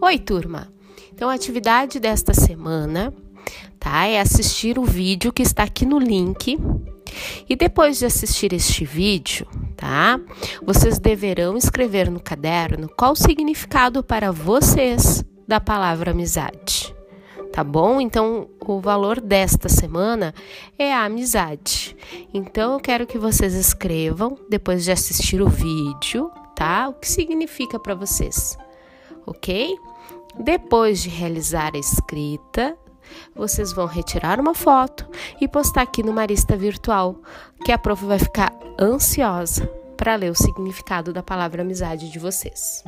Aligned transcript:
Oi, 0.00 0.16
turma! 0.16 0.72
Então, 1.12 1.28
a 1.28 1.34
atividade 1.34 1.98
desta 1.98 2.32
semana, 2.32 3.12
tá? 3.80 4.06
É 4.06 4.20
assistir 4.20 4.78
o 4.78 4.84
vídeo 4.84 5.32
que 5.32 5.42
está 5.42 5.64
aqui 5.64 5.84
no 5.84 5.98
link. 5.98 6.56
E 7.48 7.56
depois 7.56 7.98
de 7.98 8.06
assistir 8.06 8.52
este 8.52 8.84
vídeo, 8.84 9.44
tá? 9.76 10.20
Vocês 10.62 11.00
deverão 11.00 11.56
escrever 11.56 12.08
no 12.08 12.20
caderno 12.20 12.88
qual 12.96 13.10
o 13.10 13.16
significado 13.16 14.00
para 14.04 14.30
vocês 14.30 15.24
da 15.48 15.58
palavra 15.58 16.12
amizade. 16.12 16.94
Tá 17.52 17.64
bom? 17.64 18.00
Então, 18.00 18.48
o 18.64 18.78
valor 18.78 19.20
desta 19.20 19.68
semana 19.68 20.32
é 20.78 20.94
a 20.94 21.06
amizade. 21.06 21.96
Então, 22.32 22.74
eu 22.74 22.80
quero 22.80 23.04
que 23.04 23.18
vocês 23.18 23.52
escrevam, 23.52 24.38
depois 24.48 24.84
de 24.84 24.92
assistir 24.92 25.42
o 25.42 25.48
vídeo, 25.48 26.30
tá? 26.54 26.88
O 26.88 26.94
que 26.94 27.08
significa 27.08 27.80
para 27.80 27.96
vocês, 27.96 28.56
ok? 29.30 29.76
Depois 30.38 31.02
de 31.02 31.08
realizar 31.08 31.72
a 31.74 31.78
escrita, 31.78 32.76
vocês 33.34 33.72
vão 33.72 33.86
retirar 33.86 34.38
uma 34.40 34.54
foto 34.54 35.08
e 35.40 35.48
postar 35.48 35.82
aqui 35.82 36.02
no 36.02 36.12
Marista 36.12 36.56
Virtual, 36.56 37.16
que 37.64 37.72
a 37.72 37.78
prof 37.78 38.04
vai 38.04 38.18
ficar 38.18 38.52
ansiosa 38.80 39.66
para 39.96 40.14
ler 40.14 40.30
o 40.30 40.34
significado 40.34 41.12
da 41.12 41.22
palavra 41.22 41.62
amizade 41.62 42.10
de 42.10 42.18
vocês. 42.18 42.84